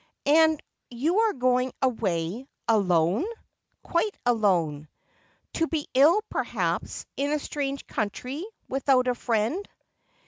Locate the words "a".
7.31-7.37, 9.07-9.13